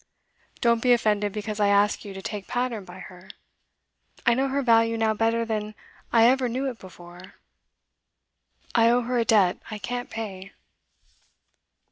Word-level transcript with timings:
Don't 0.61 0.81
be 0.81 0.93
offended 0.93 1.31
because 1.31 1.59
I 1.59 1.67
ask 1.67 2.03
you 2.03 2.11
to 2.15 2.23
take 2.23 2.47
pattern 2.47 2.85
by 2.85 2.97
her. 3.01 3.29
I 4.25 4.33
know 4.33 4.47
her 4.47 4.63
value 4.63 4.97
now 4.97 5.13
better 5.13 5.45
than 5.45 5.75
I 6.11 6.25
ever 6.25 6.49
knew 6.49 6.67
it 6.67 6.79
before. 6.79 7.35
I 8.73 8.89
owe 8.89 9.01
her 9.03 9.19
a 9.19 9.25
debt 9.25 9.59
I 9.69 9.77
can't 9.77 10.09
pay. 10.09 10.53